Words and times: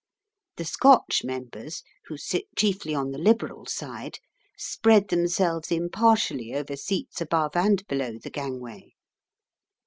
The 0.55 0.65
Scotch 0.65 1.23
members, 1.23 1.83
who 2.07 2.17
sit 2.17 2.45
chiefly 2.55 2.95
on 2.95 3.11
the 3.11 3.19
Liberal 3.19 3.67
side, 3.67 4.17
spread 4.57 5.09
themselves 5.09 5.69
impartially 5.71 6.55
over 6.55 6.75
seats 6.75 7.21
above 7.21 7.55
and 7.55 7.85
below 7.85 8.17
the 8.17 8.31
gangway. 8.31 8.95